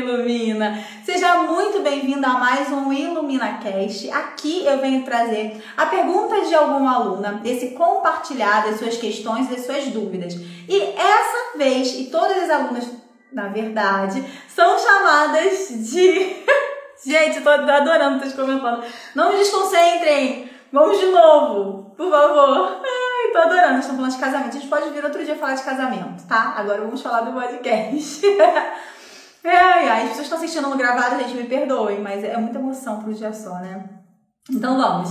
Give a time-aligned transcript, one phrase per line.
[0.00, 0.82] Ilumina!
[1.04, 4.10] Seja muito bem-vindo a mais um IluminaCast.
[4.10, 9.66] Aqui eu venho trazer a pergunta de alguma aluna, esse compartilhar das suas questões das
[9.66, 10.34] suas dúvidas.
[10.68, 12.88] E essa vez, e todas as alunas,
[13.30, 16.36] na verdade, são chamadas de.
[17.04, 18.82] Gente, tô adorando vocês comentando.
[19.14, 20.50] Não me desconcentrem!
[20.72, 22.80] Vamos de novo, por favor.
[22.84, 23.80] Ai, tô adorando.
[23.80, 24.56] Estão falando de casamento.
[24.56, 26.54] A gente pode vir outro dia falar de casamento, tá?
[26.56, 28.22] Agora vamos falar do podcast.
[29.44, 33.02] ai, ai, as pessoas estão assistindo no gravado, gente, me perdoem, mas é muita emoção
[33.02, 33.88] pro dia só, né?
[34.50, 35.10] Então vamos.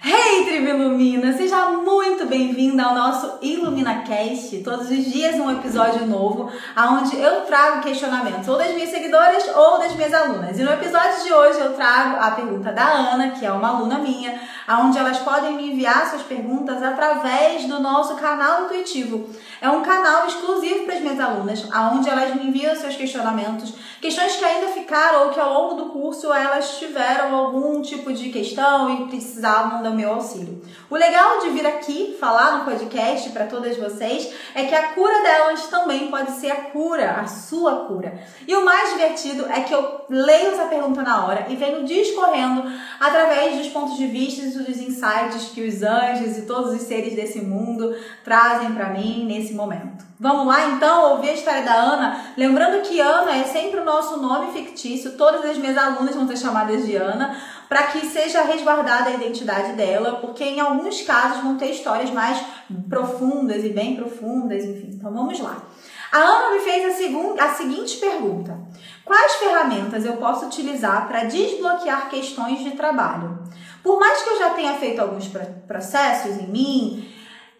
[0.00, 1.32] Hey, Tribo Ilumina!
[1.32, 4.58] Seja muito bem-vinda ao nosso IluminaCast.
[4.58, 9.80] Todos os dias um episódio novo, onde eu trago questionamentos ou das minhas seguidoras ou
[9.80, 10.56] das minhas alunas.
[10.56, 13.98] E no episódio de hoje eu trago a pergunta da Ana, que é uma aluna
[13.98, 19.28] minha, onde elas podem me enviar suas perguntas através do nosso canal intuitivo.
[19.60, 24.36] É um canal exclusivo para as minhas alunas, onde elas me enviam seus questionamentos, questões
[24.36, 28.88] que ainda ficaram ou que ao longo do curso elas tiveram algum tipo de questão
[28.94, 30.62] e precisavam do meu auxílio.
[30.90, 35.22] O legal de vir aqui falar no podcast para todas vocês é que a cura
[35.22, 38.18] delas também pode ser a cura, a sua cura.
[38.46, 42.64] E o mais divertido é que eu leio essa pergunta na hora e venho discorrendo
[43.00, 47.14] através dos pontos de vista e dos insights que os anjos e todos os seres
[47.14, 47.94] desse mundo
[48.24, 50.08] trazem para mim nesse momento.
[50.20, 52.32] Vamos lá então ouvir a história da Ana.
[52.36, 56.36] Lembrando que Ana é sempre o nosso nome fictício, todas as minhas alunas vão ser
[56.36, 57.36] chamadas de Ana
[57.68, 62.42] para que seja resguardada a identidade dela, porque em alguns casos vão ter histórias mais
[62.88, 64.90] profundas e bem profundas, enfim.
[64.94, 65.62] Então vamos lá.
[66.10, 68.58] A Ana me fez a, segun, a seguinte pergunta:
[69.04, 73.38] Quais ferramentas eu posso utilizar para desbloquear questões de trabalho?
[73.82, 75.30] Por mais que eu já tenha feito alguns
[75.66, 77.08] processos em mim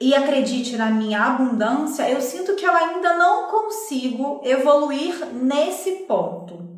[0.00, 6.68] e acredite na minha abundância, eu sinto que eu ainda não consigo evoluir nesse ponto.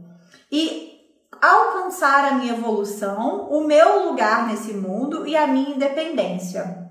[0.51, 0.90] E
[1.41, 6.89] alcançar a minha evolução, o meu lugar nesse mundo e a minha independência.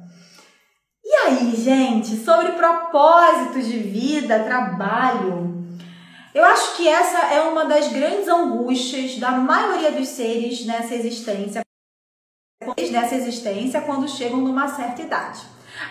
[1.04, 5.50] E aí, gente, sobre propósitos de vida, trabalho,
[6.34, 11.62] eu acho que essa é uma das grandes angústias da maioria dos seres nessa existência,
[12.92, 15.42] nessa existência quando chegam numa certa idade.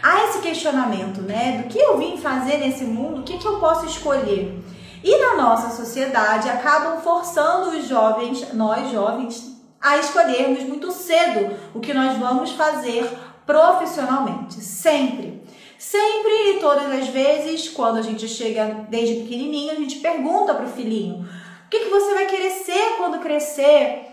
[0.02, 3.58] Há esse questionamento, né, do que eu vim fazer nesse mundo, o que, que eu
[3.58, 4.54] posso escolher?
[5.02, 11.80] E na nossa sociedade acabam forçando os jovens, nós jovens, a escolhermos muito cedo o
[11.80, 13.08] que nós vamos fazer
[13.46, 15.42] profissionalmente, sempre.
[15.78, 20.66] Sempre e todas as vezes, quando a gente chega desde pequenininho, a gente pergunta para
[20.66, 21.24] o filhinho:
[21.66, 24.06] o que, que você vai querer ser quando crescer?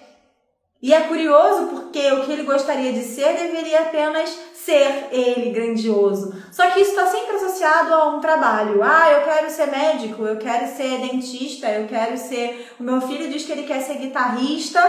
[0.82, 6.34] E é curioso porque o que ele gostaria de ser deveria apenas ser ele grandioso.
[6.52, 8.82] Só que isso está sempre associado a um trabalho.
[8.82, 12.74] Ah, eu quero ser médico, eu quero ser dentista, eu quero ser.
[12.80, 14.82] O meu filho diz que ele quer ser guitarrista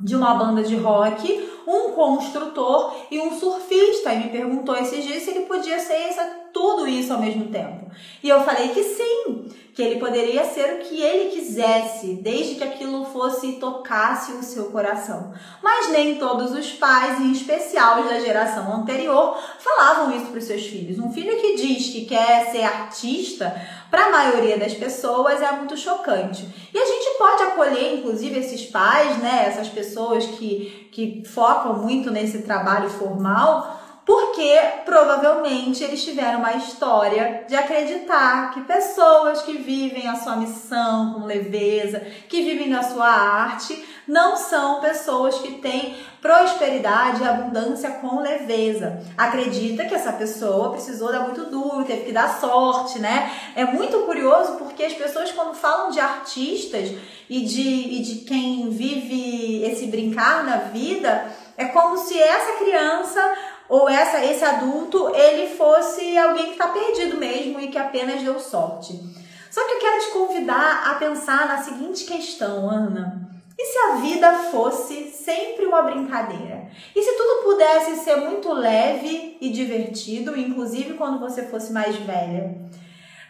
[0.00, 4.12] de uma banda de rock, um construtor e um surfista.
[4.12, 7.90] E me perguntou esses dias se ele podia ser essa, tudo isso ao mesmo tempo.
[8.22, 12.62] E eu falei que sim, que ele poderia ser o que ele quisesse, desde que
[12.62, 15.32] aquilo fosse e tocasse o seu coração.
[15.60, 20.44] Mas nem todos os pais, em especial os da geração anterior, falavam isso para os
[20.44, 21.00] seus filhos.
[21.00, 25.76] Um filho que diz que quer ser artista, para a maioria das pessoas é muito
[25.76, 26.48] chocante.
[26.72, 32.08] E a gente pode acolher, inclusive, esses pais, né, essas pessoas que, que focam muito
[32.08, 40.08] nesse trabalho formal, porque provavelmente eles tiveram uma história de acreditar que pessoas que vivem
[40.08, 45.96] a sua missão com leveza, que vivem da sua arte, não são pessoas que têm
[46.20, 49.00] prosperidade e abundância com leveza.
[49.16, 53.30] Acredita que essa pessoa precisou dar muito duro, teve que dar sorte, né?
[53.54, 56.92] É muito curioso porque as pessoas, quando falam de artistas
[57.30, 61.26] e de, e de quem vive esse brincar na vida,
[61.56, 63.34] é como se essa criança
[63.72, 68.38] ou essa, esse adulto ele fosse alguém que está perdido mesmo e que apenas deu
[68.38, 69.02] sorte.
[69.50, 73.30] Só que eu quero te convidar a pensar na seguinte questão, Ana.
[73.58, 76.68] E se a vida fosse sempre uma brincadeira?
[76.94, 82.54] E se tudo pudesse ser muito leve e divertido, inclusive quando você fosse mais velha?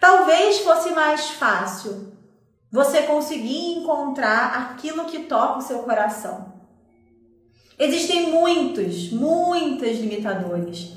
[0.00, 2.12] Talvez fosse mais fácil
[2.69, 6.51] você conseguir encontrar aquilo que toca o seu coração.
[7.82, 10.93] Existem muitos, muitos limitadores.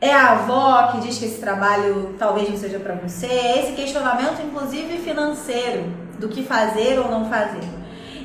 [0.00, 3.72] É a avó que diz que esse trabalho talvez não seja para você, é esse
[3.72, 5.82] questionamento, inclusive financeiro,
[6.20, 7.64] do que fazer ou não fazer.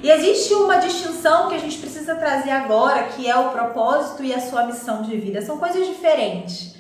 [0.04, 4.32] E existe uma distinção que a gente precisa trazer agora, que é o propósito e
[4.32, 5.42] a sua missão de vida.
[5.42, 6.76] São coisas diferentes.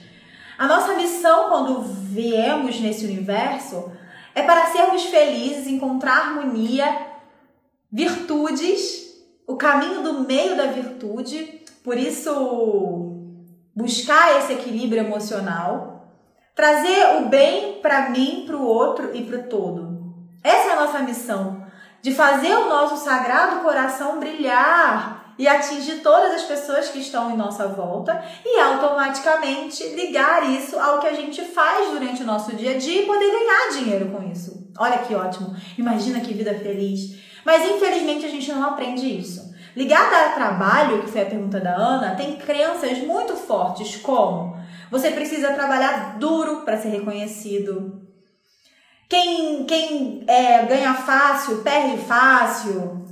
[0.55, 3.91] A nossa missão, quando viemos nesse universo,
[4.35, 6.95] é para sermos felizes, encontrar harmonia
[7.91, 9.06] virtudes,
[9.47, 13.13] o caminho do meio da virtude, por isso
[13.73, 16.11] buscar esse equilíbrio emocional,
[16.53, 19.97] trazer o bem para mim, para o outro e para o todo.
[20.43, 21.65] Essa é a nossa missão,
[22.01, 27.37] de fazer o nosso sagrado coração brilhar e atingir todas as pessoas que estão em
[27.37, 32.71] nossa volta e automaticamente ligar isso ao que a gente faz durante o nosso dia
[32.71, 34.67] a dia e poder ganhar dinheiro com isso.
[34.77, 35.55] Olha que ótimo!
[35.77, 37.26] Imagina que vida feliz!
[37.47, 39.55] Mas infelizmente a gente não aprende isso.
[39.73, 44.57] Ligada a trabalho, que foi a pergunta da Ana, tem crenças muito fortes como
[44.91, 48.05] você precisa trabalhar duro para ser reconhecido.
[49.07, 53.07] Quem, quem é, ganha fácil, perde fácil.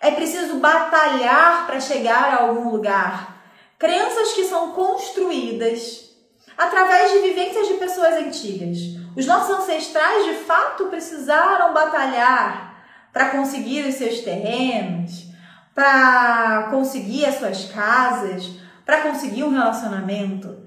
[0.00, 3.44] É preciso batalhar para chegar a algum lugar.
[3.78, 6.10] Crenças que são construídas
[6.58, 8.78] através de vivências de pessoas antigas.
[9.16, 12.71] Os nossos ancestrais de fato precisaram batalhar
[13.12, 15.26] para conseguir os seus terrenos,
[15.74, 18.50] para conseguir as suas casas,
[18.84, 20.66] para conseguir um relacionamento.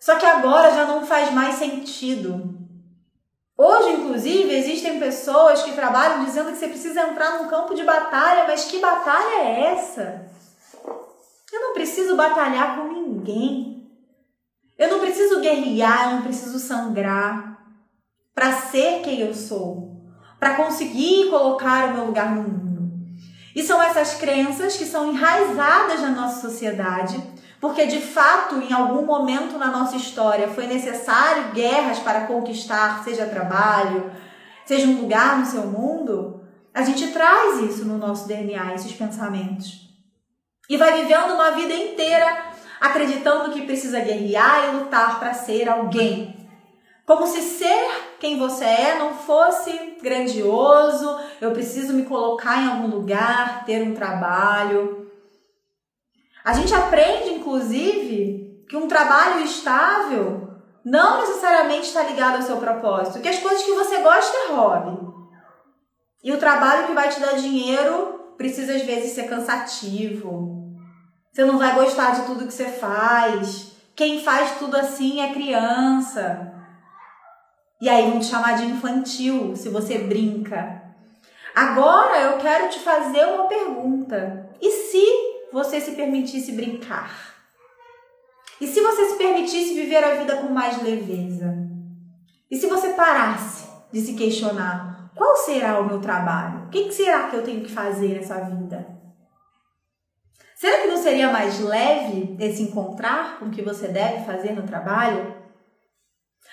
[0.00, 2.58] Só que agora já não faz mais sentido.
[3.56, 8.46] Hoje, inclusive, existem pessoas que trabalham dizendo que você precisa entrar num campo de batalha,
[8.46, 10.30] mas que batalha é essa?
[11.52, 13.70] Eu não preciso batalhar com ninguém.
[14.78, 17.58] Eu não preciso guerrear, eu não preciso sangrar
[18.34, 19.89] para ser quem eu sou,
[20.40, 22.90] para conseguir colocar o meu lugar no mundo.
[23.54, 27.22] E são essas crenças que são enraizadas na nossa sociedade,
[27.60, 33.26] porque de fato, em algum momento na nossa história foi necessário guerras para conquistar, seja
[33.26, 34.10] trabalho,
[34.64, 36.42] seja um lugar no seu mundo.
[36.72, 39.90] A gente traz isso no nosso DNA, esses pensamentos.
[40.70, 42.50] E vai vivendo uma vida inteira
[42.80, 46.48] acreditando que precisa guerrear e lutar para ser alguém.
[47.04, 52.86] Como se ser quem você é não fosse grandioso, eu preciso me colocar em algum
[52.86, 55.10] lugar, ter um trabalho.
[56.44, 60.48] A gente aprende, inclusive, que um trabalho estável
[60.84, 65.10] não necessariamente está ligado ao seu propósito, que as coisas que você gosta é hobby.
[66.22, 70.76] E o trabalho que vai te dar dinheiro precisa às vezes ser cansativo.
[71.32, 73.72] Você não vai gostar de tudo que você faz.
[73.96, 76.59] Quem faz tudo assim é criança.
[77.80, 80.82] E aí vão te chamar de infantil se você brinca.
[81.54, 84.50] Agora eu quero te fazer uma pergunta.
[84.60, 85.04] E se
[85.52, 87.34] você se permitisse brincar?
[88.60, 91.56] E se você se permitisse viver a vida com mais leveza?
[92.50, 96.66] E se você parasse de se questionar: qual será o meu trabalho?
[96.66, 98.86] O que será que eu tenho que fazer nessa vida?
[100.54, 104.64] Será que não seria mais leve esse encontrar com o que você deve fazer no
[104.64, 105.39] trabalho?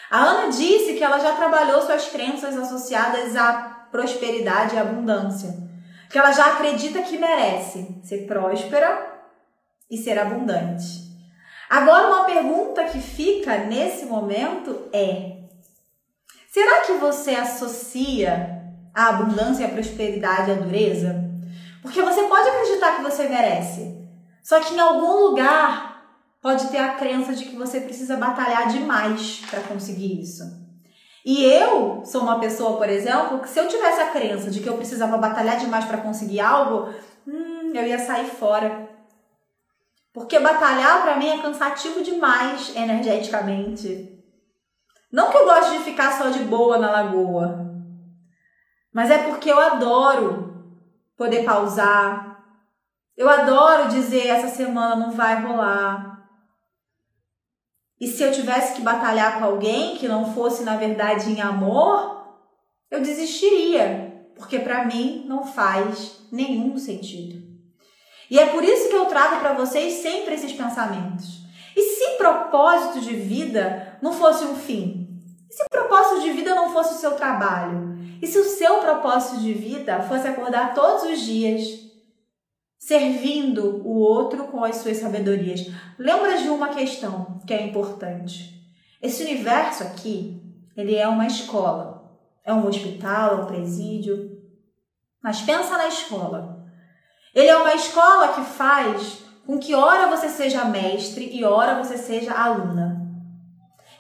[0.09, 5.53] A Ana disse que ela já trabalhou suas crenças associadas à prosperidade e abundância,
[6.09, 9.19] que ela já acredita que merece ser próspera
[9.89, 11.07] e ser abundante.
[11.69, 15.39] Agora, uma pergunta que fica nesse momento é:
[16.49, 18.63] será que você associa
[18.93, 21.25] a abundância e a prosperidade à dureza?
[21.81, 23.97] Porque você pode acreditar que você merece,
[24.41, 25.86] só que em algum lugar
[26.47, 30.43] pode ter a crença de que você precisa batalhar demais para conseguir isso.
[31.25, 34.69] E eu sou uma pessoa, por exemplo, que se eu tivesse a crença de que
[34.69, 36.93] eu precisava batalhar demais para conseguir algo,
[37.27, 38.87] hum, eu ia sair fora.
[40.13, 44.17] Porque batalhar para mim é cansativo demais energeticamente.
[45.11, 47.75] Não que eu goste de ficar só de boa na lagoa,
[48.93, 50.65] mas é porque eu adoro
[51.17, 52.41] poder pausar.
[53.17, 56.16] Eu adoro dizer essa semana não vai rolar.
[57.99, 62.27] E se eu tivesse que batalhar com alguém que não fosse na verdade em amor,
[62.91, 67.45] eu desistiria, porque para mim não faz nenhum sentido.
[68.29, 71.41] E é por isso que eu trago para vocês sempre esses pensamentos.
[71.75, 75.07] E se propósito de vida não fosse um fim?
[75.49, 77.97] E se propósito de vida não fosse o seu trabalho?
[78.21, 81.86] E se o seu propósito de vida fosse acordar todos os dias
[82.87, 85.69] servindo o outro com as suas sabedorias.
[85.99, 88.65] Lembra de uma questão que é importante.
[89.01, 90.41] Esse universo aqui,
[90.73, 94.41] ele é uma escola, é um hospital, é um presídio.
[95.21, 96.65] Mas pensa na escola.
[97.35, 101.97] Ele é uma escola que faz com que ora você seja mestre e ora você
[101.97, 102.96] seja aluna.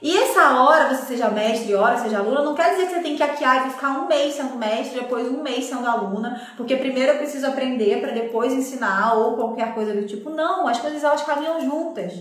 [0.01, 3.17] E essa hora você seja mestre, hora seja aluna, não quer dizer que você tem
[3.17, 6.75] que aqui ah, vou ficar um mês sendo mestre, depois um mês sendo aluna, porque
[6.75, 10.29] primeiro eu preciso aprender para depois ensinar ou qualquer coisa do tipo.
[10.29, 12.13] Não, as coisas elas caminham juntas.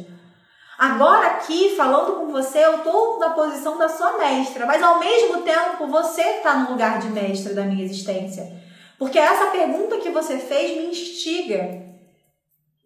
[0.79, 5.43] Agora aqui, falando com você, eu estou na posição da sua mestra, mas ao mesmo
[5.43, 8.53] tempo você está no lugar de mestra da minha existência.
[8.99, 11.86] Porque essa pergunta que você fez me instiga.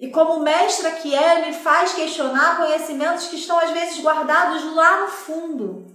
[0.00, 5.02] E como mestra que é, me faz questionar conhecimentos que estão às vezes guardados lá
[5.02, 5.86] no fundo.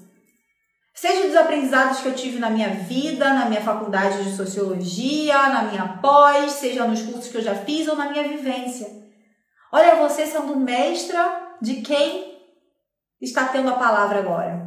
[0.94, 5.64] Seja dos aprendizados que eu tive na minha vida, na minha faculdade de sociologia, na
[5.64, 8.88] minha pós, seja nos cursos que eu já fiz ou na minha vivência.
[9.74, 12.38] Olha você sendo mestra de quem
[13.20, 14.66] está tendo a palavra agora.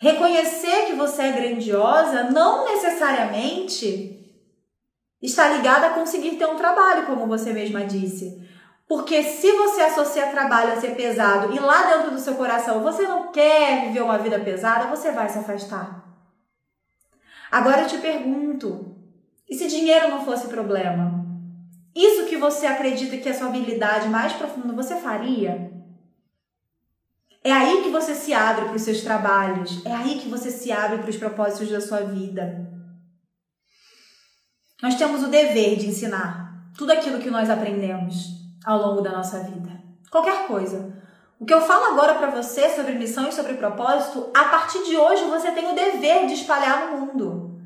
[0.00, 4.19] Reconhecer que você é grandiosa não necessariamente
[5.22, 8.40] está ligada a conseguir ter um trabalho, como você mesma disse.
[8.88, 13.02] Porque se você associa trabalho a ser pesado e lá dentro do seu coração você
[13.02, 16.04] não quer viver uma vida pesada, você vai se afastar.
[17.52, 18.96] Agora eu te pergunto:
[19.48, 21.24] e se dinheiro não fosse problema?
[21.94, 25.70] Isso que você acredita que é a sua habilidade mais profunda, você faria?
[27.42, 30.70] É aí que você se abre para os seus trabalhos, é aí que você se
[30.70, 32.79] abre para os propósitos da sua vida.
[34.82, 39.40] Nós temos o dever de ensinar tudo aquilo que nós aprendemos ao longo da nossa
[39.40, 39.70] vida.
[40.10, 40.98] Qualquer coisa.
[41.38, 44.96] O que eu falo agora para você sobre missão e sobre propósito, a partir de
[44.96, 47.58] hoje você tem o dever de espalhar no mundo.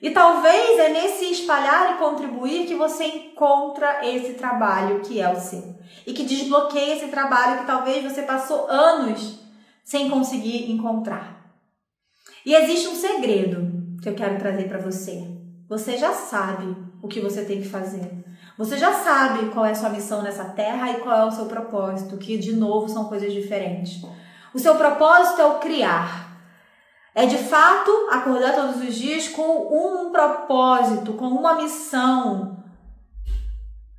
[0.00, 5.40] E talvez é nesse espalhar e contribuir que você encontra esse trabalho que é o
[5.40, 5.76] seu.
[6.06, 9.40] E que desbloqueia esse trabalho que talvez você passou anos
[9.84, 11.52] sem conseguir encontrar.
[12.44, 15.37] E existe um segredo que eu quero trazer para você.
[15.68, 18.24] Você já sabe o que você tem que fazer.
[18.56, 21.44] Você já sabe qual é a sua missão nessa terra e qual é o seu
[21.44, 24.02] propósito, que de novo são coisas diferentes.
[24.54, 26.28] O seu propósito é o criar.
[27.14, 32.64] É de fato acordar todos os dias com um propósito, com uma missão.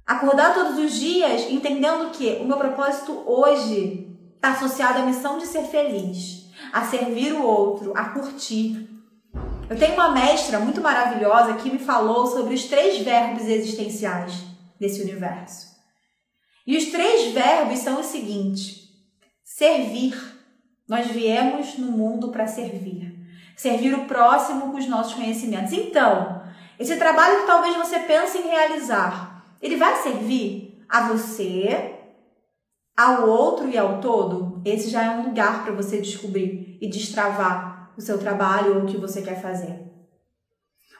[0.07, 5.45] Acordar todos os dias entendendo que o meu propósito hoje está associado à missão de
[5.45, 8.98] ser feliz, a servir o outro, a curtir.
[9.69, 14.43] Eu tenho uma mestra muito maravilhosa que me falou sobre os três verbos existenciais
[14.79, 15.69] desse universo.
[16.65, 18.89] E os três verbos são os seguintes:
[19.43, 20.17] servir.
[20.87, 23.15] Nós viemos no mundo para servir.
[23.55, 25.71] Servir o próximo com os nossos conhecimentos.
[25.71, 26.41] Então,
[26.79, 31.93] esse trabalho que talvez você pense em realizar, ele vai servir a você,
[32.97, 34.63] ao outro e ao todo?
[34.65, 38.85] Esse já é um lugar para você descobrir e destravar o seu trabalho ou o
[38.85, 39.77] que você quer fazer.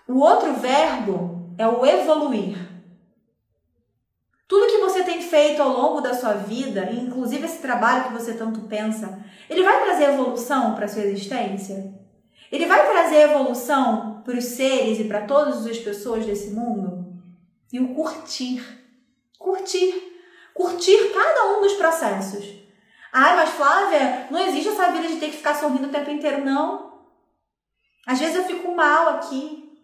[0.08, 2.58] O outro verbo é o evoluir.
[4.48, 8.34] Tudo que você tem feito ao longo da sua vida, inclusive esse trabalho que você
[8.34, 11.94] tanto pensa, ele vai trazer evolução para a sua existência?
[12.52, 17.14] Ele vai trazer evolução para os seres e para todas as pessoas desse mundo?
[17.72, 18.62] E o curtir.
[19.38, 19.94] Curtir.
[20.54, 22.60] Curtir cada um dos processos.
[23.14, 26.44] Ai, mas Flávia, não existe essa vida de ter que ficar sorrindo o tempo inteiro,
[26.44, 26.89] não.
[28.06, 29.78] Às vezes eu fico mal aqui.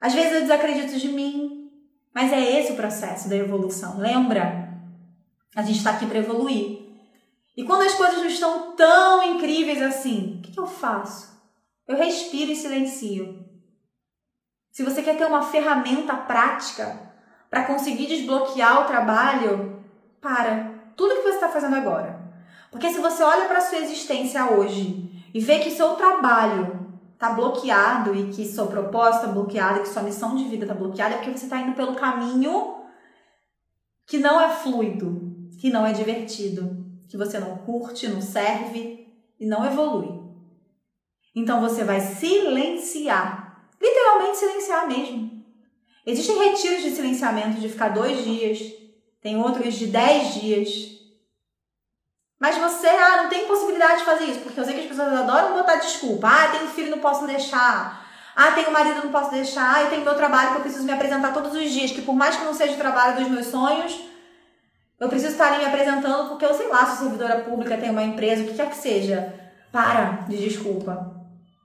[0.00, 1.70] Às vezes eu desacredito de mim.
[2.14, 4.68] Mas é esse o processo da evolução, lembra?
[5.54, 6.80] A gente está aqui para evoluir.
[7.56, 11.36] E quando as coisas não estão tão incríveis assim, o que, que eu faço?
[11.86, 13.44] Eu respiro e silencio.
[14.70, 17.12] Se você quer ter uma ferramenta prática
[17.50, 19.82] para conseguir desbloquear o trabalho,
[20.20, 22.20] para tudo que você está fazendo agora.
[22.70, 26.87] Porque se você olha para a sua existência hoje e vê que seu trabalho
[27.18, 31.14] tá bloqueado e que sua proposta tá bloqueada, que sua missão de vida tá bloqueada,
[31.14, 32.76] é porque você tá indo pelo caminho
[34.06, 39.06] que não é fluido, que não é divertido, que você não curte, não serve
[39.38, 40.18] e não evolui.
[41.34, 45.44] Então você vai silenciar, literalmente silenciar mesmo.
[46.06, 48.62] Existem retiros de silenciamento de ficar dois dias,
[49.20, 50.97] tem outros de dez dias,
[52.40, 55.12] mas você, ah, não tem possibilidade de fazer isso, porque eu sei que as pessoas
[55.12, 56.28] adoram botar desculpa.
[56.28, 58.06] Ah, tenho filho, não posso deixar.
[58.36, 59.74] Ah, tenho marido, não posso deixar.
[59.74, 62.14] Ah, eu tenho meu trabalho que eu preciso me apresentar todos os dias, que por
[62.14, 64.00] mais que não seja o trabalho dos meus sonhos,
[65.00, 68.04] eu preciso estar ali me apresentando porque eu sei lá, sou servidora pública, tenho uma
[68.04, 69.34] empresa, o que quer que seja.
[69.72, 71.14] Para de desculpa.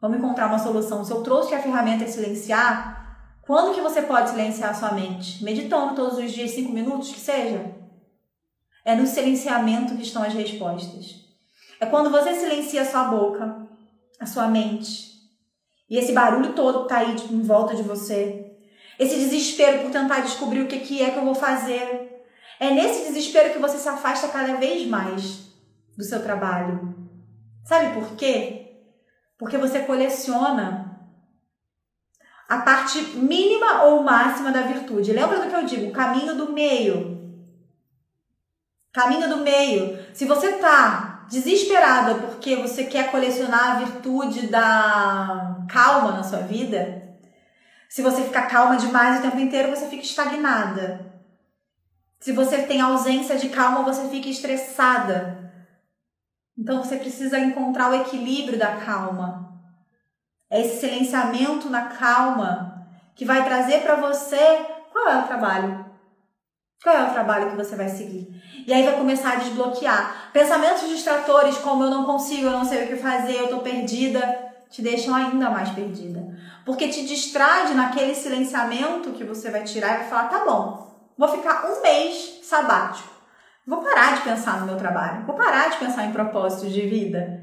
[0.01, 1.05] Vamos encontrar uma solução.
[1.05, 5.43] Se eu trouxe a ferramenta é silenciar, quando que você pode silenciar a sua mente?
[5.43, 7.82] Meditando todos os dias, cinco minutos, que seja?
[8.85, 11.23] É no silenciamento que estão as respostas.
[11.79, 13.67] É quando você silencia a sua boca,
[14.19, 15.13] a sua mente,
[15.89, 18.51] e esse barulho todo que está aí em volta de você,
[18.97, 22.25] esse desespero por tentar descobrir o que é que eu vou fazer.
[22.59, 25.53] É nesse desespero que você se afasta cada vez mais
[25.97, 26.95] do seu trabalho.
[27.65, 28.77] Sabe por quê?
[29.37, 30.99] Porque você coleciona
[32.47, 35.11] a parte mínima ou máxima da virtude.
[35.11, 35.89] Lembra do que eu digo?
[35.89, 37.12] O caminho do meio.
[38.93, 39.99] Caminho do meio.
[40.13, 47.01] Se você tá desesperada porque você quer colecionar a virtude da calma na sua vida,
[47.93, 51.13] Se você fica calma demais o tempo inteiro, você fica estagnada.
[52.19, 55.53] Se você tem ausência de calma, você fica estressada.
[56.57, 59.61] Então você precisa encontrar o equilíbrio da calma.
[60.49, 65.85] É esse silenciamento na calma que vai trazer para você qual é o trabalho.
[66.81, 68.27] Qual é o trabalho que você vai seguir?
[68.65, 70.29] E aí vai começar a desbloquear.
[70.31, 74.21] Pensamentos distratores como eu não consigo, eu não sei o que fazer, eu tô perdida,
[74.69, 76.21] te deixam ainda mais perdida.
[76.65, 81.27] Porque te distrai naquele silenciamento que você vai tirar e vai falar: tá bom, vou
[81.27, 83.11] ficar um mês sabático.
[83.65, 87.41] Vou parar de pensar no meu trabalho, vou parar de pensar em propósitos de vida.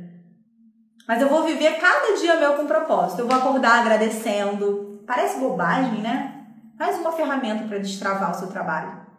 [1.09, 3.21] Mas eu vou viver cada dia meu com propósito.
[3.21, 5.03] Eu vou acordar agradecendo.
[5.07, 6.47] Parece bobagem, né?
[6.79, 9.10] Mais uma ferramenta para destravar o seu trabalho.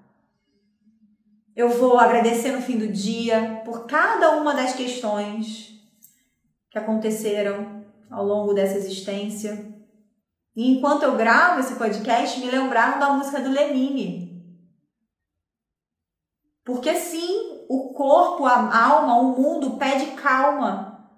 [1.55, 5.71] Eu vou agradecer no fim do dia por cada uma das questões
[6.69, 9.69] que aconteceram ao longo dessa existência.
[10.55, 14.31] E enquanto eu gravo esse podcast, me lembraram da música do Lenine.
[16.63, 21.09] Porque sim, o corpo, a alma, o mundo pede calma.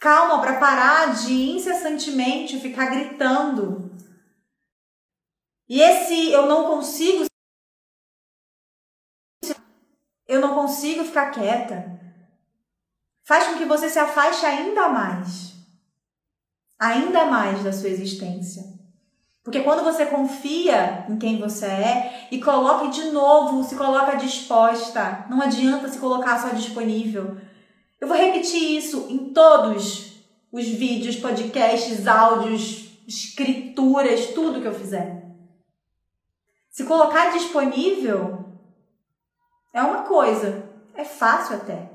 [0.00, 3.92] Calma para parar de incessantemente ficar gritando.
[5.68, 7.28] E esse eu não consigo
[10.38, 11.98] eu não consigo ficar quieta.
[13.24, 15.48] Faz com que você se afaste ainda mais
[16.78, 18.62] ainda mais da sua existência.
[19.42, 25.24] Porque quando você confia em quem você é e coloca de novo, se coloca disposta,
[25.28, 27.36] não adianta se colocar só disponível.
[28.00, 30.12] Eu vou repetir isso em todos
[30.52, 35.24] os vídeos, podcasts, áudios, escrituras, tudo que eu fizer.
[36.70, 38.47] Se colocar disponível
[39.72, 41.90] é uma coisa, é fácil até.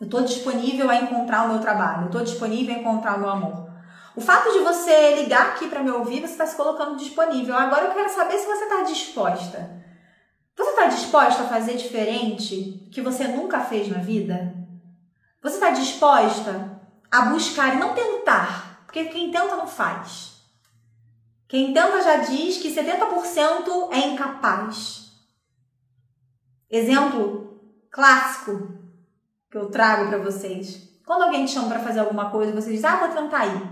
[0.00, 3.30] Eu estou disponível a encontrar o meu trabalho, eu estou disponível a encontrar o meu
[3.30, 3.70] amor.
[4.14, 7.56] O fato de você ligar aqui para me ouvir, você está se colocando disponível.
[7.56, 9.82] Agora eu quero saber se você está disposta.
[10.54, 14.54] Você está disposta a fazer diferente que você nunca fez na vida?
[15.42, 16.78] Você está disposta
[17.10, 18.84] a buscar e não tentar?
[18.84, 20.32] Porque quem tenta não faz.
[21.48, 25.01] Quem tenta já diz que 70% é incapaz.
[26.72, 28.72] Exemplo clássico
[29.50, 30.98] que eu trago para vocês.
[31.04, 33.62] Quando alguém te chama para fazer alguma coisa, você diz: "Ah, vou tentar ir".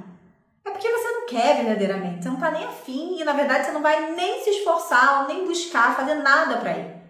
[0.66, 3.72] É porque você não quer verdadeiramente, você não tá nem afim e na verdade você
[3.72, 7.00] não vai nem se esforçar, nem buscar, fazer nada para ir.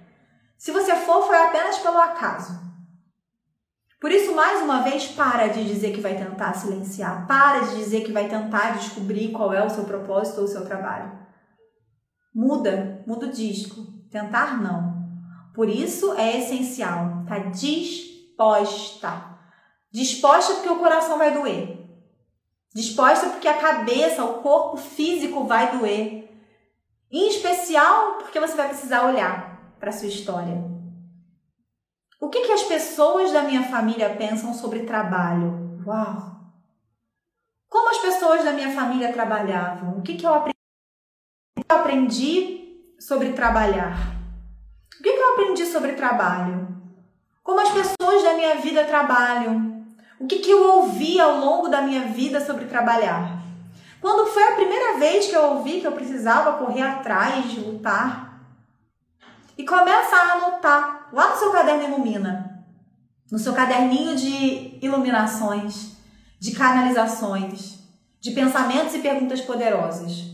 [0.57, 2.70] Se você for, foi apenas pelo acaso.
[4.00, 8.03] Por isso, mais uma vez, para de dizer que vai tentar silenciar, para de dizer
[8.03, 11.18] que vai tentar descobrir qual é o seu propósito ou o seu trabalho.
[12.33, 13.85] Muda, muda o disco.
[14.11, 14.89] Tentar não.
[15.54, 19.30] Por isso é essencial, tá disposta.
[19.92, 21.78] Disposta porque o coração vai doer.
[22.72, 26.30] Disposta porque a cabeça, o corpo físico vai doer.
[27.10, 30.62] Em especial porque você vai precisar olhar para sua história.
[32.20, 35.82] O que, que as pessoas da minha família pensam sobre trabalho?
[35.84, 36.30] Uau!
[37.68, 39.98] Como as pessoas da minha família trabalhavam?
[39.98, 40.56] O que, que eu aprendi?
[41.68, 44.19] Eu aprendi sobre trabalhar?
[45.00, 46.68] O que, eu aprendi sobre trabalho?
[47.42, 49.86] Como as pessoas da minha vida trabalham?
[50.20, 53.40] O que, que eu ouvi ao longo da minha vida sobre trabalhar?
[53.98, 58.44] Quando foi a primeira vez que eu ouvi que eu precisava correr atrás de lutar?
[59.56, 62.62] E começa a anotar lá no seu caderno Ilumina,
[63.32, 65.96] no seu caderninho de iluminações,
[66.38, 67.78] de canalizações,
[68.20, 70.26] de pensamentos e perguntas poderosas.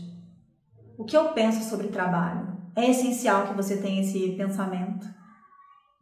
[0.97, 2.56] O que eu penso sobre trabalho?
[2.77, 5.07] É essencial que você tenha esse pensamento,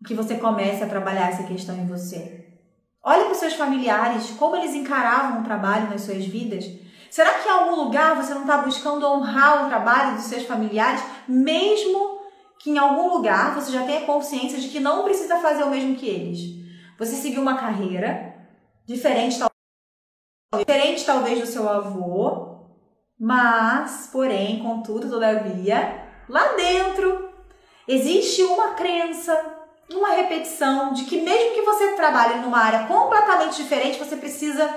[0.05, 2.59] que você comece a trabalhar essa questão em você.
[3.01, 6.65] Olhe para os seus familiares, como eles encaravam o trabalho nas suas vidas.
[7.09, 11.01] Será que em algum lugar você não está buscando honrar o trabalho dos seus familiares,
[11.29, 12.19] mesmo
[12.59, 15.95] que em algum lugar você já tenha consciência de que não precisa fazer o mesmo
[15.95, 16.39] que eles?
[16.99, 18.35] Você seguiu uma carreira
[18.85, 19.39] diferente,
[20.57, 22.65] diferente talvez do seu avô,
[23.17, 27.29] mas, porém, contudo, todavia, lá dentro
[27.87, 29.33] existe uma crença
[29.93, 34.67] uma repetição de que mesmo que você trabalhe numa área completamente diferente, você precisa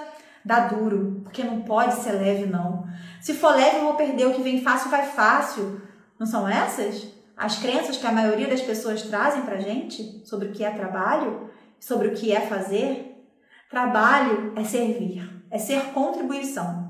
[0.44, 2.86] dar duro, porque não pode ser leve não.
[3.20, 5.80] Se for leve, eu vou perder o que vem fácil vai fácil.
[6.18, 7.06] Não são essas
[7.36, 11.48] as crenças que a maioria das pessoas trazem pra gente sobre o que é trabalho,
[11.78, 13.24] sobre o que é fazer?
[13.70, 16.88] Trabalho é servir, é ser contribuição.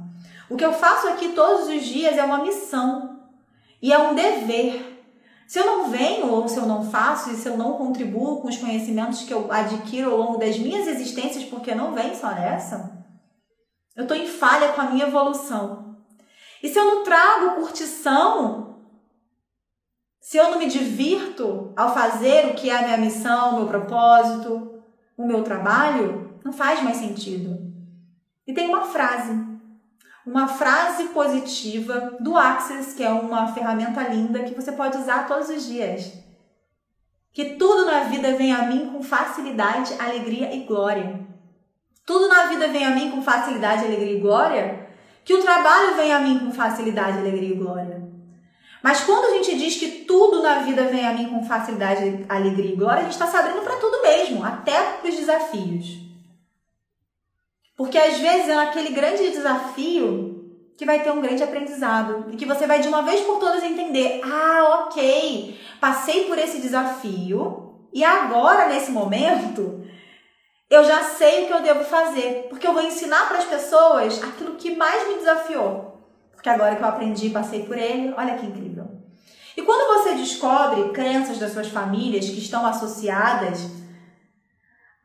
[0.48, 3.17] O que eu faço aqui todos os dias é uma missão
[3.80, 4.96] e é um dever.
[5.46, 8.48] Se eu não venho ou se eu não faço e se eu não contribuo com
[8.48, 13.06] os conhecimentos que eu adquiro ao longo das minhas existências, porque não vem só nessa,
[13.96, 15.96] eu estou em falha com a minha evolução.
[16.62, 18.80] E se eu não trago curtição,
[20.20, 23.66] se eu não me divirto ao fazer o que é a minha missão, o meu
[23.66, 24.82] propósito,
[25.16, 27.58] o meu trabalho, não faz mais sentido.
[28.46, 29.32] E tem uma frase,
[30.28, 35.48] uma frase positiva do Access, que é uma ferramenta linda que você pode usar todos
[35.48, 36.12] os dias.
[37.32, 41.18] Que tudo na vida vem a mim com facilidade, alegria e glória.
[42.04, 44.88] Tudo na vida vem a mim com facilidade, alegria e glória.
[45.24, 48.06] Que o trabalho vem a mim com facilidade, alegria e glória.
[48.82, 52.72] Mas quando a gente diz que tudo na vida vem a mim com facilidade, alegria
[52.72, 56.07] e glória, a gente está se abrindo para tudo mesmo, até para os desafios.
[57.78, 62.44] Porque às vezes é aquele grande desafio que vai ter um grande aprendizado e que
[62.44, 68.04] você vai de uma vez por todas entender: ah, ok, passei por esse desafio e
[68.04, 69.84] agora, nesse momento,
[70.68, 74.20] eu já sei o que eu devo fazer, porque eu vou ensinar para as pessoas
[74.24, 76.02] aquilo que mais me desafiou.
[76.32, 78.86] Porque agora que eu aprendi, passei por ele, olha que incrível.
[79.56, 83.60] E quando você descobre crenças das suas famílias que estão associadas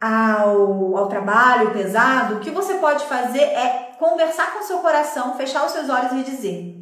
[0.04, 5.66] ao, ao trabalho pesado, o que você pode fazer é conversar com seu coração, fechar
[5.66, 6.76] os seus olhos e dizer: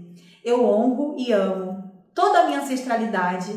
[0.43, 3.53] Eu honro e amo toda a minha ancestralidade,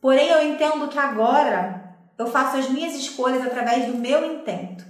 [0.00, 4.82] porém eu entendo que agora eu faço as minhas escolhas através do meu intento.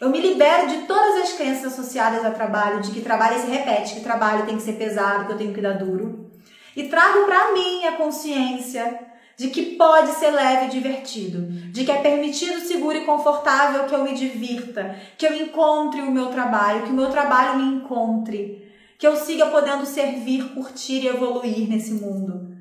[0.00, 3.94] Eu me libero de todas as crenças associadas ao trabalho, de que trabalho se repete,
[3.94, 6.30] que trabalho tem que ser pesado, que eu tenho que dar duro.
[6.74, 9.06] E trago para mim a consciência
[9.38, 13.94] de que pode ser leve e divertido, de que é permitido, seguro e confortável que
[13.94, 18.68] eu me divirta, que eu encontre o meu trabalho, que o meu trabalho me encontre,
[18.98, 22.52] que eu siga podendo servir, curtir e evoluir nesse mundo.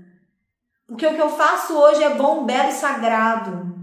[0.86, 3.76] Porque o que eu faço hoje é bom, belo e sagrado.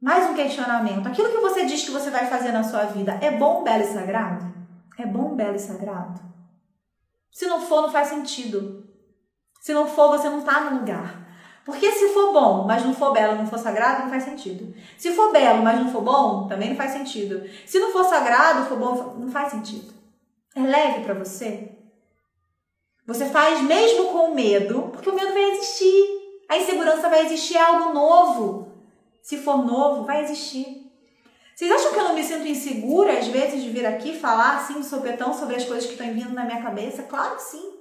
[0.00, 1.08] Mais um questionamento.
[1.08, 3.92] Aquilo que você diz que você vai fazer na sua vida é bom, belo e
[3.92, 4.46] sagrado?
[4.96, 6.20] É bom, belo e sagrado?
[7.32, 8.88] Se não for, não faz sentido.
[9.60, 11.25] Se não for, você não está no lugar.
[11.66, 14.72] Porque se for bom, mas não for belo, não for sagrado, não faz sentido.
[14.96, 17.42] Se for belo, mas não for bom, também não faz sentido.
[17.66, 19.92] Se não for sagrado, for bom, não faz sentido.
[20.54, 21.72] É leve para você?
[23.04, 26.04] Você faz mesmo com medo, porque o medo vai existir.
[26.48, 28.68] A insegurança vai existir, é algo novo.
[29.20, 30.86] Se for novo, vai existir.
[31.52, 34.78] Vocês acham que eu não me sinto insegura às vezes de vir aqui falar assim
[34.80, 37.02] de sopetão sobre as coisas que estão vindo na minha cabeça?
[37.02, 37.72] Claro que sim.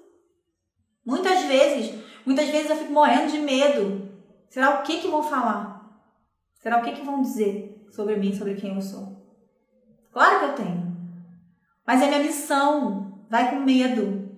[1.06, 1.94] Muitas vezes
[2.26, 4.10] Muitas vezes eu fico morrendo de medo.
[4.50, 5.76] Será o que que vão falar?
[6.56, 9.24] Será o que que vão dizer sobre mim, sobre quem eu sou?
[10.12, 10.96] Claro que eu tenho.
[11.86, 13.26] Mas é minha missão.
[13.30, 14.32] Vai com medo.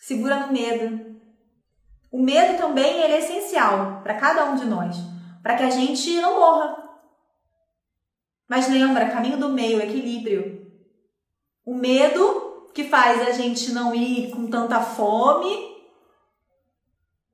[0.00, 1.16] Segura no medo.
[2.10, 4.96] O medo também ele é essencial para cada um de nós,
[5.42, 6.88] para que a gente não morra.
[8.48, 10.66] Mas lembra, caminho do meio, equilíbrio.
[11.66, 15.77] O medo que faz a gente não ir com tanta fome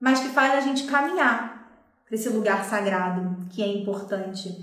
[0.04, 1.66] mas que faz a gente caminhar
[2.04, 4.54] para esse lugar sagrado que é importante.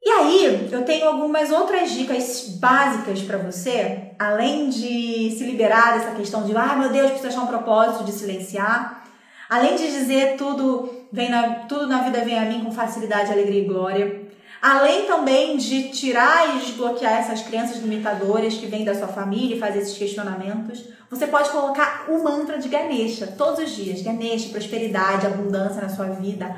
[0.00, 6.14] E aí, eu tenho algumas outras dicas básicas para você, além de se liberar dessa
[6.14, 9.02] questão de, ah, meu Deus, preciso achar um propósito de silenciar.
[9.50, 13.62] Além de dizer tudo vem na, tudo na vida vem a mim com facilidade, alegria
[13.62, 14.25] e glória.
[14.60, 19.60] Além também de tirar e desbloquear essas crenças limitadoras que vêm da sua família e
[19.60, 24.02] fazer esses questionamentos, você pode colocar o mantra de Ganesha todos os dias.
[24.02, 26.54] Ganesha, prosperidade, abundância na sua vida,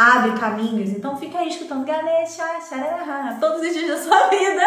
[0.00, 0.88] abre caminhos.
[0.90, 2.42] Então fica aí escutando Ganesha,
[3.38, 4.62] todos os dias da sua vida.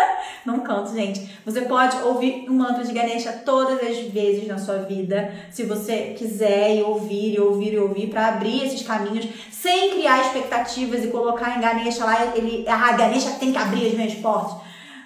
[0.45, 1.27] Não canto, gente.
[1.43, 6.13] Você pode ouvir o mantra de Ganesha todas as vezes na sua vida, se você
[6.15, 11.07] quiser e ouvir e ouvir e ouvir para abrir esses caminhos sem criar expectativas e
[11.07, 14.62] colocar em Ganesha lá, ele, ah, Ganesha tem que abrir as minhas portas.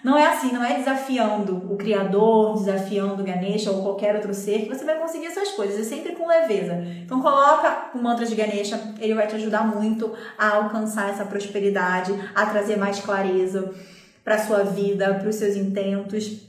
[0.08, 4.62] Não é assim, não é desafiando o Criador, desafiando o Ganesha ou qualquer outro ser
[4.62, 6.76] que você vai conseguir essas coisas, é sempre com leveza.
[7.04, 12.14] Então coloca o mantra de Ganesha, ele vai te ajudar muito a alcançar essa prosperidade,
[12.34, 13.74] a trazer mais clareza
[14.24, 16.40] para sua vida, para os seus intentos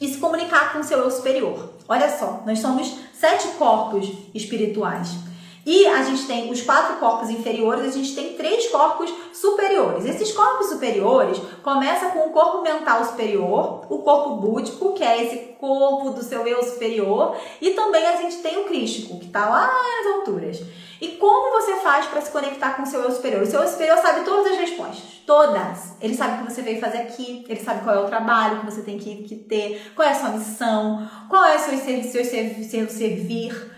[0.00, 1.72] e se comunicar com o seu eu superior.
[1.88, 5.31] Olha só, nós somos sete corpos espirituais.
[5.64, 10.04] E a gente tem os quatro corpos inferiores, a gente tem três corpos superiores.
[10.04, 15.36] Esses corpos superiores começa com o corpo mental superior, o corpo búdico, que é esse
[15.60, 19.70] corpo do seu eu superior, e também a gente tem o crístico, que está lá
[19.72, 20.60] nas alturas.
[21.00, 23.42] E como você faz para se conectar com o seu eu superior?
[23.42, 25.96] O seu eu superior sabe todas as respostas, todas.
[26.00, 28.66] Ele sabe o que você veio fazer aqui, ele sabe qual é o trabalho que
[28.66, 32.24] você tem que, que ter, qual é a sua missão, qual é o seu, seu,
[32.24, 33.71] seu, seu servir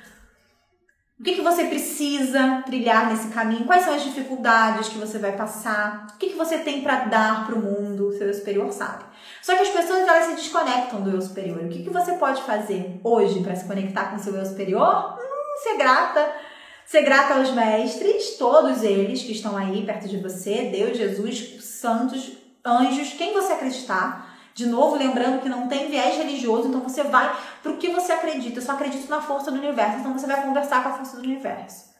[1.24, 3.64] o que, que você precisa trilhar nesse caminho?
[3.64, 6.08] Quais são as dificuldades que você vai passar?
[6.14, 8.12] O que, que você tem para dar para o mundo?
[8.18, 9.04] Seu superior sabe.
[9.40, 11.62] Só que as pessoas elas se desconectam do eu superior.
[11.62, 15.18] O que, que você pode fazer hoje para se conectar com seu eu superior?
[15.18, 16.30] Hum, ser grata.
[16.84, 22.32] Ser grata aos mestres, todos eles que estão aí perto de você, Deus, Jesus, santos,
[22.62, 24.23] anjos, quem você acreditar.
[24.54, 28.12] De novo, lembrando que não tem viés religioso, então você vai para o que você
[28.12, 28.58] acredita.
[28.58, 31.24] Eu só acredito na força do universo, então você vai conversar com a força do
[31.24, 31.92] universo.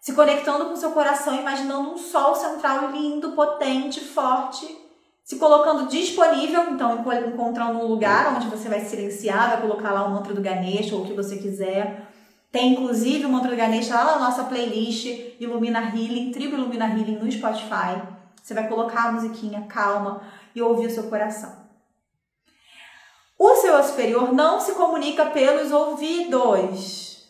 [0.00, 4.66] Se conectando com seu coração, imaginando um sol central lindo, potente, forte,
[5.22, 10.10] se colocando disponível, então encontrando um lugar onde você vai silenciar, vai colocar lá o
[10.10, 12.08] mantra do Ganesha ou o que você quiser.
[12.50, 15.06] Tem inclusive o mantra do Ganesha lá na nossa playlist
[15.38, 18.02] Ilumina Healing, Tribo Ilumina Healing no Spotify.
[18.42, 20.22] Você vai colocar a musiquinha calma
[20.54, 21.57] e ouvir o seu coração.
[23.38, 27.28] O seu superior não se comunica pelos ouvidos.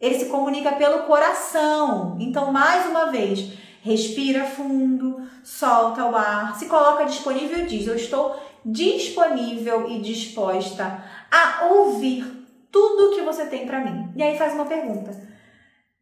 [0.00, 2.16] Ele se comunica pelo coração.
[2.18, 7.94] Então, mais uma vez, respira fundo, solta o ar, se coloca disponível e diz: Eu
[7.94, 12.26] estou disponível e disposta a ouvir
[12.72, 14.12] tudo que você tem para mim.
[14.16, 15.12] E aí faz uma pergunta: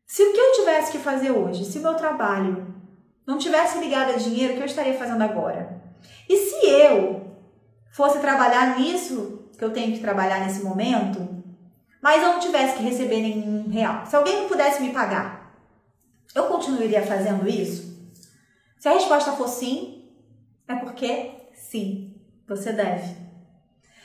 [0.07, 2.67] Se o que eu tivesse que fazer hoje, se o meu trabalho
[3.27, 5.83] não tivesse ligado a dinheiro, o que eu estaria fazendo agora?
[6.27, 7.28] E se eu
[7.99, 11.43] fosse trabalhar nisso que eu tenho que trabalhar nesse momento,
[12.01, 14.07] mas eu não tivesse que receber nenhum real?
[14.07, 15.53] Se alguém não pudesse me pagar,
[16.33, 17.99] eu continuaria fazendo isso?
[18.79, 20.13] Se a resposta for sim,
[20.69, 22.15] é porque sim,
[22.47, 23.17] você deve.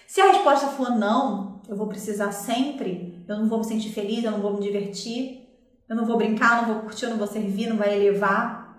[0.07, 4.23] Se a resposta for não, eu vou precisar sempre, eu não vou me sentir feliz,
[4.23, 5.47] eu não vou me divertir,
[5.87, 8.75] eu não vou brincar, não vou curtir, eu não vou servir, não vai elevar,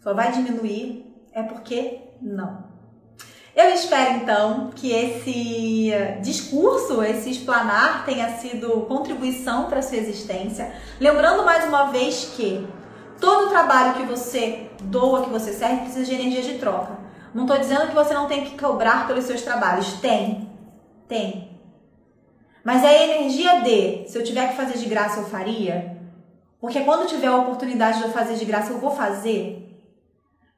[0.00, 2.67] só vai diminuir, é porque não.
[3.58, 5.90] Eu espero então que esse
[6.22, 10.72] discurso, esse explanar tenha sido contribuição para a sua existência.
[11.00, 12.64] Lembrando mais uma vez que
[13.20, 16.98] todo trabalho que você doa, que você serve, precisa de energia de troca.
[17.34, 19.94] Não estou dizendo que você não tem que cobrar pelos seus trabalhos.
[19.94, 20.48] Tem.
[21.08, 21.50] Tem.
[22.62, 25.96] Mas é a energia de, se eu tiver que fazer de graça, eu faria.
[26.60, 29.67] Porque quando tiver a oportunidade de eu fazer de graça, eu vou fazer.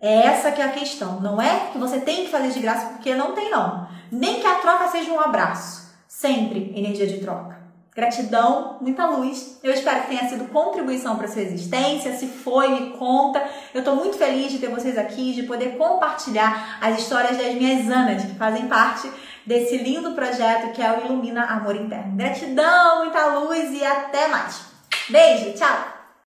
[0.01, 1.21] É essa que é a questão.
[1.21, 3.87] Não é que você tem que fazer de graça porque não tem não.
[4.11, 5.91] Nem que a troca seja um abraço.
[6.09, 7.61] Sempre energia de troca.
[7.95, 9.59] Gratidão, muita luz.
[9.63, 12.15] Eu espero que tenha sido contribuição para sua existência.
[12.15, 13.45] Se foi, me conta.
[13.75, 17.91] Eu estou muito feliz de ter vocês aqui, de poder compartilhar as histórias das minhas
[17.91, 19.11] Anas, que fazem parte
[19.45, 22.17] desse lindo projeto que é o Ilumina Amor Interno.
[22.17, 24.63] Gratidão, muita luz e até mais.
[25.09, 26.00] Beijo, tchau!